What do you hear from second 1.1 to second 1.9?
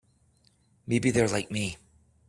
they're like me.